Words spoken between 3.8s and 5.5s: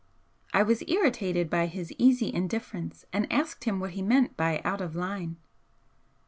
he meant by 'out of line.'